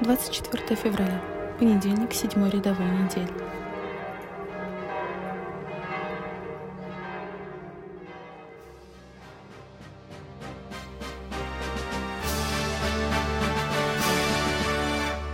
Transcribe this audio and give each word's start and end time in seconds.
24 0.00 0.76
февраля, 0.76 1.20
понедельник, 1.58 2.12
седьмой 2.12 2.50
рядовой 2.50 2.86
недели. 2.86 3.28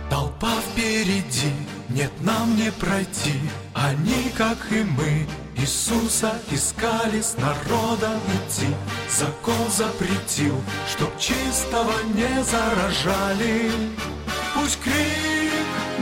Толпа 0.09 0.51
впереди, 0.71 1.53
нет 1.89 2.11
нам 2.21 2.55
не 2.55 2.71
пройти, 2.71 3.39
они, 3.75 4.31
как 4.35 4.57
и 4.71 4.83
мы, 4.83 5.27
Иисуса 5.57 6.33
искали 6.51 7.21
с 7.21 7.37
народом 7.37 8.19
идти. 8.33 8.67
Закон 9.09 9.69
запретил, 9.69 10.59
чтоб 10.87 11.15
чистого 11.19 11.93
не 12.15 12.43
заражали. 12.43 13.71
Пусть 14.65 14.81
крик 14.81 15.53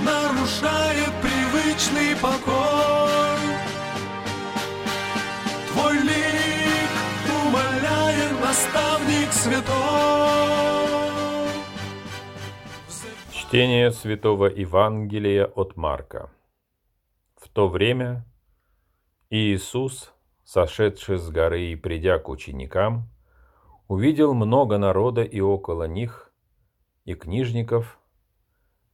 нарушает 0.05 1.11
привычный 1.21 2.15
покой. 2.21 3.41
Твой 5.67 5.97
лик 5.97 6.89
умоляет 7.45 8.39
наставник 8.39 9.33
святой. 9.33 9.73
Чтение 13.33 13.91
Святого 13.91 14.45
Евангелия 14.45 15.45
от 15.45 15.75
Марка. 15.75 16.31
В 17.35 17.49
то 17.49 17.67
время 17.67 18.25
Иисус, 19.29 20.13
сошедший 20.45 21.17
с 21.17 21.29
горы 21.29 21.63
и 21.73 21.75
придя 21.75 22.17
к 22.17 22.29
ученикам, 22.29 23.09
увидел 23.89 24.33
много 24.33 24.77
народа 24.77 25.21
и 25.21 25.41
около 25.41 25.83
них, 25.83 26.31
и 27.03 27.13
книжников, 27.13 27.99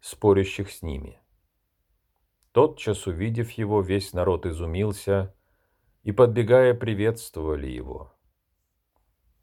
спорящих 0.10 0.72
с 0.72 0.82
ними. 0.82 1.20
Тотчас, 2.52 3.06
увидев 3.06 3.52
его, 3.52 3.82
весь 3.82 4.14
народ 4.14 4.46
изумился 4.46 5.36
и, 6.04 6.12
подбегая, 6.12 6.74
приветствовали 6.74 7.68
его. 7.68 8.12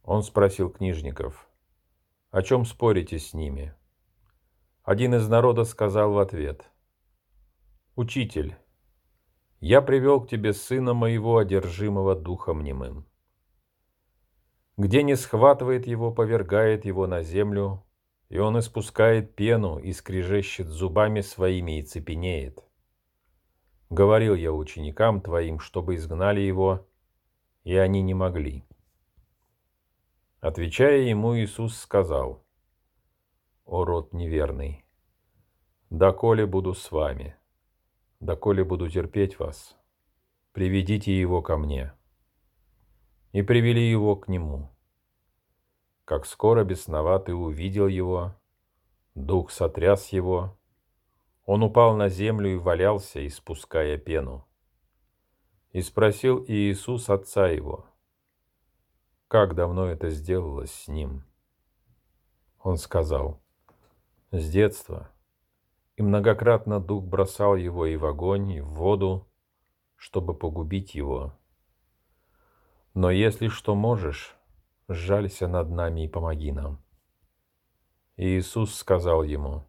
Он 0.02 0.22
спросил 0.22 0.70
книжников, 0.70 1.48
«О 2.30 2.42
чем 2.42 2.64
спорите 2.64 3.18
с 3.18 3.32
ними?» 3.32 3.74
Один 4.82 5.14
из 5.14 5.28
народа 5.28 5.64
сказал 5.64 6.12
в 6.12 6.18
ответ, 6.18 6.68
«Учитель, 7.94 8.56
я 9.60 9.80
привел 9.80 10.20
к 10.20 10.28
тебе 10.28 10.52
сына 10.52 10.92
моего, 10.94 11.38
одержимого 11.38 12.14
духом 12.14 12.62
немым. 12.62 13.06
Где 14.76 15.02
не 15.02 15.16
схватывает 15.16 15.86
его, 15.86 16.12
повергает 16.12 16.84
его 16.84 17.06
на 17.06 17.22
землю, 17.22 17.85
и 18.28 18.38
он 18.38 18.58
испускает 18.58 19.34
пену 19.34 19.78
и 19.78 19.92
скрежещет 19.92 20.68
зубами 20.68 21.20
своими 21.20 21.78
и 21.78 21.82
цепенеет. 21.82 22.64
Говорил 23.88 24.34
я 24.34 24.52
ученикам 24.52 25.20
твоим, 25.20 25.60
чтобы 25.60 25.94
изгнали 25.94 26.40
его, 26.40 26.86
и 27.64 27.76
они 27.76 28.02
не 28.02 28.14
могли. 28.14 28.64
Отвечая 30.40 31.02
ему, 31.02 31.36
Иисус 31.36 31.78
сказал, 31.78 32.44
«О 33.64 33.84
род 33.84 34.12
неверный, 34.12 34.84
доколе 35.90 36.46
буду 36.46 36.74
с 36.74 36.90
вами?» 36.90 37.36
доколе 38.20 38.64
буду 38.64 38.88
терпеть 38.88 39.38
вас, 39.38 39.76
приведите 40.52 41.18
его 41.18 41.42
ко 41.42 41.56
мне». 41.56 41.92
И 43.32 43.42
привели 43.42 43.90
его 43.90 44.16
к 44.16 44.28
нему. 44.28 44.70
Как 46.06 46.24
скоро 46.24 46.64
бесноватый 46.64 47.34
увидел 47.34 47.86
его, 47.86 48.34
дух 49.14 49.50
сотряс 49.50 50.08
его, 50.08 50.56
он 51.44 51.62
упал 51.62 51.94
на 51.94 52.08
землю 52.08 52.54
и 52.54 52.56
валялся, 52.56 53.26
испуская 53.26 53.98
пену. 53.98 54.48
И 55.72 55.82
спросил 55.82 56.42
Иисус 56.48 57.10
отца 57.10 57.48
его, 57.48 57.84
как 59.28 59.54
давно 59.54 59.84
это 59.84 60.08
сделалось 60.08 60.72
с 60.72 60.88
ним. 60.88 61.26
Он 62.62 62.78
сказал, 62.78 63.42
с 64.30 64.48
детства– 64.48 65.10
и 65.96 66.02
многократно 66.02 66.78
дух 66.78 67.04
бросал 67.04 67.56
его 67.56 67.86
и 67.86 67.96
в 67.96 68.04
огонь, 68.04 68.52
и 68.52 68.60
в 68.60 68.68
воду, 68.68 69.26
чтобы 69.96 70.34
погубить 70.34 70.94
его. 70.94 71.38
Но 72.94 73.10
если 73.10 73.48
что 73.48 73.74
можешь, 73.74 74.35
сжалься 74.88 75.48
над 75.48 75.70
нами 75.70 76.04
и 76.04 76.08
помоги 76.08 76.52
нам. 76.52 76.82
И 78.16 78.38
Иисус 78.38 78.74
сказал 78.74 79.22
ему, 79.22 79.64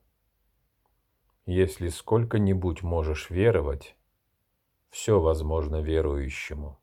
«Если 1.45 1.89
сколько-нибудь 1.89 2.83
можешь 2.83 3.29
веровать, 3.29 3.95
все 4.89 5.19
возможно 5.19 5.81
верующему». 5.81 6.79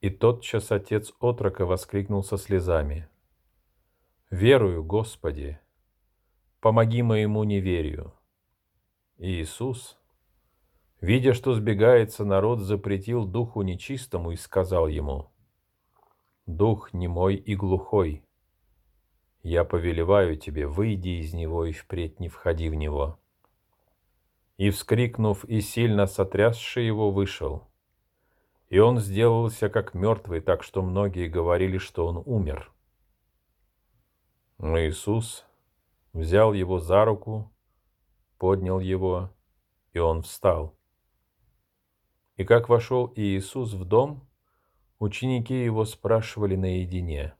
И 0.00 0.10
тотчас 0.10 0.70
отец 0.70 1.12
отрока 1.18 1.64
воскликнул 1.66 2.22
со 2.22 2.36
слезами, 2.36 3.08
«Верую, 4.30 4.84
Господи, 4.84 5.58
помоги 6.60 7.02
моему 7.02 7.44
неверию. 7.44 8.14
И 9.18 9.42
Иисус, 9.42 9.98
видя, 11.00 11.34
что 11.34 11.54
сбегается 11.54 12.24
народ, 12.24 12.60
запретил 12.60 13.26
духу 13.26 13.62
нечистому 13.62 14.32
и 14.32 14.36
сказал 14.36 14.88
ему, 14.88 15.33
«Дух 16.46 16.92
немой 16.92 17.36
и 17.36 17.54
глухой, 17.56 18.24
я 19.42 19.64
повелеваю 19.64 20.36
тебе, 20.36 20.66
выйди 20.66 21.20
из 21.20 21.32
него 21.32 21.64
и 21.64 21.72
впредь 21.72 22.20
не 22.20 22.28
входи 22.28 22.68
в 22.68 22.74
него». 22.74 23.18
И, 24.56 24.70
вскрикнув 24.70 25.44
и 25.44 25.60
сильно 25.60 26.06
сотрясший 26.06 26.86
его, 26.86 27.10
вышел. 27.10 27.66
И 28.68 28.78
он 28.78 28.98
сделался 28.98 29.68
как 29.68 29.94
мертвый, 29.94 30.40
так 30.40 30.62
что 30.62 30.82
многие 30.82 31.28
говорили, 31.28 31.78
что 31.78 32.06
он 32.06 32.22
умер. 32.24 32.72
Но 34.58 34.78
Иисус, 34.78 35.44
взял 36.12 36.52
его 36.52 36.78
за 36.78 37.04
руку, 37.04 37.52
поднял 38.38 38.80
его, 38.80 39.30
и 39.92 39.98
он 39.98 40.22
встал. 40.22 40.76
И 42.36 42.44
как 42.44 42.68
вошел 42.68 43.12
Иисус 43.16 43.72
в 43.72 43.84
дом, 43.84 44.28
ученики 44.98 45.64
его 45.64 45.84
спрашивали 45.84 46.56
наедине, 46.56 47.34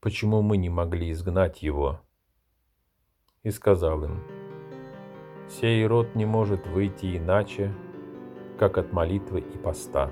почему 0.00 0.42
мы 0.42 0.56
не 0.56 0.68
могли 0.68 1.10
изгнать 1.12 1.62
его. 1.62 2.00
И 3.42 3.50
сказал 3.50 4.04
им, 4.04 4.22
«Сей 5.48 5.86
род 5.86 6.14
не 6.14 6.24
может 6.24 6.66
выйти 6.66 7.16
иначе, 7.16 7.74
как 8.58 8.78
от 8.78 8.92
молитвы 8.92 9.40
и 9.40 9.58
поста». 9.58 10.10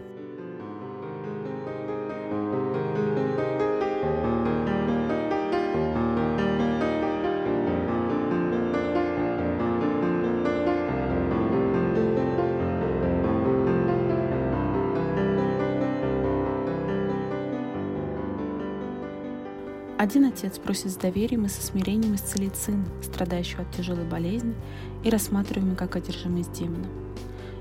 Один 20.03 20.25
отец 20.25 20.59
просит 20.59 20.91
с 20.91 20.97
доверием 20.97 21.45
и 21.45 21.49
со 21.49 21.63
смирением 21.63 22.17
исцелить 22.17 22.57
сына, 22.57 22.85
страдающего 23.05 23.63
от 23.63 23.71
тяжелой 23.71 24.05
болезни 24.05 24.57
и 25.05 25.11
рассматриваемый 25.11 25.77
как 25.77 25.95
одержимый 25.95 26.43
демоном. 26.43 26.91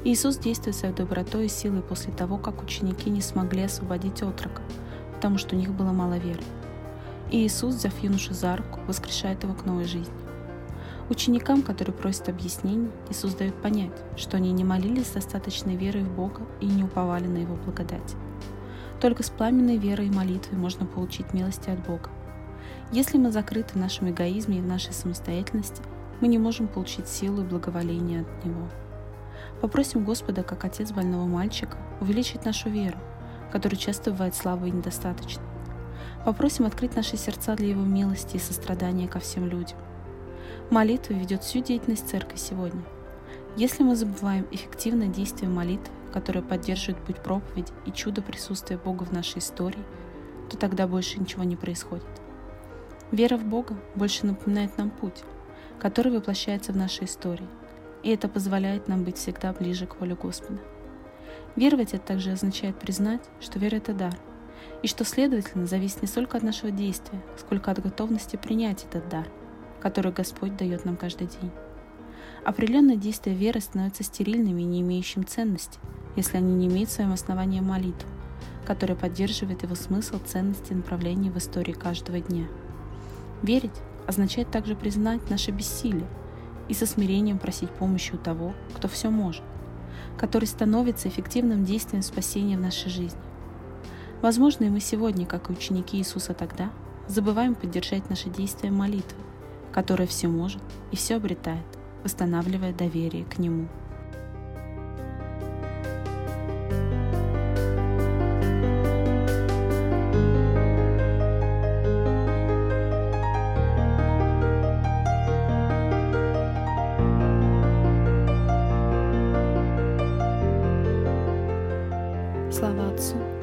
Иисус 0.03 0.37
действует 0.37 0.75
своей 0.75 0.95
добротой 0.95 1.45
и 1.45 1.49
силой 1.49 1.83
после 1.83 2.11
того, 2.11 2.39
как 2.39 2.63
ученики 2.63 3.11
не 3.11 3.21
смогли 3.21 3.61
освободить 3.61 4.23
отрока, 4.23 4.63
потому 5.13 5.37
что 5.37 5.55
у 5.55 5.59
них 5.59 5.69
было 5.71 5.91
мало 5.91 6.17
веры. 6.17 6.41
И 7.29 7.45
Иисус, 7.45 7.75
взяв 7.75 8.01
юношу 8.01 8.33
за 8.33 8.57
руку, 8.57 8.79
воскрешает 8.87 9.43
его 9.43 9.53
к 9.53 9.63
новой 9.65 9.85
жизни. 9.85 10.15
Ученикам, 11.11 11.61
которые 11.61 11.93
просят 11.93 12.27
объяснений, 12.27 12.89
Иисус 13.11 13.35
дает 13.35 13.53
понять, 13.61 13.93
что 14.17 14.37
они 14.37 14.51
не 14.51 14.63
молились 14.63 15.09
с 15.09 15.11
достаточной 15.11 15.75
верой 15.75 16.05
в 16.05 16.15
Бога 16.15 16.41
и 16.59 16.65
не 16.65 16.85
уповали 16.85 17.27
на 17.27 17.37
Его 17.37 17.55
благодать. 17.55 18.15
Только 18.99 19.21
с 19.21 19.29
пламенной 19.29 19.77
верой 19.77 20.07
и 20.07 20.11
молитвой 20.11 20.57
можно 20.57 20.87
получить 20.87 21.33
милости 21.33 21.69
от 21.69 21.85
Бога. 21.85 22.09
Если 22.91 23.17
мы 23.17 23.31
закрыты 23.31 23.75
в 23.75 23.77
нашем 23.77 24.09
эгоизме 24.09 24.57
и 24.57 24.61
в 24.61 24.67
нашей 24.67 24.91
самостоятельности, 24.91 25.81
мы 26.19 26.27
не 26.27 26.37
можем 26.37 26.67
получить 26.67 27.07
силу 27.07 27.41
и 27.41 27.45
благоволение 27.45 28.21
от 28.21 28.45
Него. 28.45 28.67
Попросим 29.61 30.03
Господа, 30.03 30.43
как 30.43 30.65
отец 30.65 30.91
больного 30.91 31.25
мальчика, 31.25 31.77
увеличить 32.01 32.43
нашу 32.43 32.69
веру, 32.69 32.97
которая 33.49 33.79
часто 33.79 34.11
бывает 34.11 34.35
слабой 34.35 34.69
и 34.69 34.73
недостаточной. 34.73 35.45
Попросим 36.25 36.65
открыть 36.65 36.97
наши 36.97 37.15
сердца 37.15 37.55
для 37.55 37.69
Его 37.69 37.81
милости 37.81 38.35
и 38.35 38.39
сострадания 38.39 39.07
ко 39.07 39.19
всем 39.19 39.47
людям. 39.47 39.77
Молитва 40.69 41.13
ведет 41.13 41.43
всю 41.43 41.61
деятельность 41.61 42.09
Церкви 42.09 42.35
сегодня. 42.35 42.83
Если 43.55 43.83
мы 43.83 43.95
забываем 43.95 44.45
эффективное 44.51 45.07
действие 45.07 45.49
молитвы, 45.49 45.93
которое 46.11 46.41
поддерживает 46.41 47.01
путь 47.05 47.23
проповеди 47.23 47.71
и 47.85 47.91
чудо 47.91 48.21
присутствия 48.21 48.77
Бога 48.77 49.03
в 49.03 49.13
нашей 49.13 49.39
истории, 49.39 49.83
то 50.49 50.57
тогда 50.57 50.87
больше 50.87 51.21
ничего 51.21 51.45
не 51.45 51.55
происходит. 51.55 52.03
Вера 53.11 53.35
в 53.35 53.43
Бога 53.43 53.75
больше 53.95 54.25
напоминает 54.25 54.77
нам 54.77 54.89
путь, 54.89 55.23
который 55.79 56.13
воплощается 56.13 56.71
в 56.71 56.77
нашей 56.77 57.05
истории, 57.05 57.47
и 58.03 58.09
это 58.09 58.29
позволяет 58.29 58.87
нам 58.87 59.03
быть 59.03 59.17
всегда 59.17 59.51
ближе 59.51 59.85
к 59.85 59.99
воле 59.99 60.15
Господа. 60.15 60.59
Веровать 61.57 61.93
это 61.93 62.05
также 62.05 62.31
означает 62.31 62.79
признать, 62.79 63.21
что 63.41 63.59
вера– 63.59 63.75
это 63.77 63.93
дар, 63.93 64.15
и 64.81 64.87
что, 64.87 65.03
следовательно, 65.03 65.65
зависит 65.65 66.01
не 66.01 66.07
столько 66.07 66.37
от 66.37 66.43
нашего 66.43 66.71
действия, 66.71 67.21
сколько 67.37 67.69
от 67.71 67.81
готовности 67.81 68.37
принять 68.37 68.85
этот 68.85 69.09
дар, 69.09 69.27
который 69.81 70.13
Господь 70.13 70.55
дает 70.55 70.85
нам 70.85 70.95
каждый 70.95 71.27
день. 71.27 71.51
Определенные 72.45 72.97
действия 72.97 73.33
веры 73.33 73.59
становятся 73.59 74.03
стерильными 74.03 74.61
и 74.61 74.65
не 74.65 74.81
имеющими 74.81 75.23
ценности, 75.23 75.79
если 76.15 76.37
они 76.37 76.53
не 76.55 76.67
имеют 76.67 76.89
в 76.89 76.93
своем 76.93 77.11
основании 77.11 77.59
молитву, 77.59 78.09
которая 78.65 78.97
поддерживает 78.97 79.63
его 79.63 79.75
смысл, 79.75 80.17
ценности 80.25 80.71
и 80.71 80.75
направление 80.75 81.31
в 81.31 81.37
истории 81.37 81.73
каждого 81.73 82.19
дня. 82.19 82.47
Верить 83.41 83.81
означает 84.07 84.51
также 84.51 84.75
признать 84.75 85.29
наше 85.29 85.51
бессилие 85.51 86.07
и 86.67 86.73
со 86.73 86.85
смирением 86.85 87.39
просить 87.39 87.69
помощи 87.71 88.13
у 88.13 88.17
того, 88.17 88.53
кто 88.75 88.87
все 88.87 89.09
может, 89.09 89.43
который 90.17 90.45
становится 90.45 91.09
эффективным 91.09 91.65
действием 91.65 92.03
спасения 92.03 92.57
в 92.57 92.61
нашей 92.61 92.89
жизни. 92.89 93.19
Возможно, 94.21 94.65
и 94.65 94.69
мы 94.69 94.79
сегодня, 94.79 95.25
как 95.25 95.49
и 95.49 95.53
ученики 95.53 95.97
Иисуса 95.97 96.33
тогда, 96.33 96.71
забываем 97.07 97.55
поддержать 97.55 98.09
наши 98.09 98.29
действия 98.29 98.69
молитвы, 98.69 99.17
которая 99.71 100.07
все 100.07 100.27
может 100.27 100.61
и 100.91 100.95
все 100.95 101.15
обретает, 101.15 101.65
восстанавливая 102.03 102.73
доверие 102.73 103.25
к 103.25 103.39
Нему. 103.39 103.67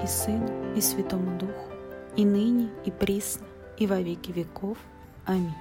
И 0.08 0.10
Сыну 0.10 0.74
и 0.74 0.80
Святому 0.80 1.38
Духу, 1.38 1.68
и 2.16 2.24
ныне, 2.24 2.70
и 2.86 2.90
присно, 2.90 3.46
и 3.76 3.86
во 3.86 4.00
веки 4.00 4.32
веков. 4.32 4.78
Аминь. 5.26 5.52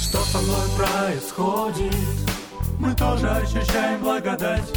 Что 0.00 0.18
со 0.18 0.38
мной 0.38 0.66
происходит? 0.76 1.94
Мы 2.80 2.92
тоже 2.96 3.30
ощущаем 3.30 4.00
благодать 4.00 4.72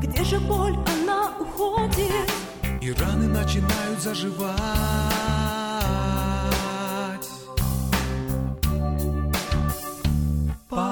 Где 0.00 0.22
же 0.22 0.38
боль, 0.38 0.78
она 0.86 1.34
уходит 1.40 2.30
И 2.80 2.92
раны 2.92 3.26
начинают 3.26 4.00
заживать 4.00 5.61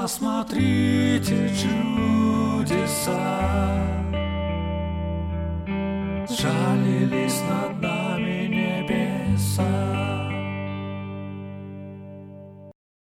Посмотрите 0.01 1.47
чудеса. 1.61 3.13
Жалились 6.27 7.41
над 7.47 7.80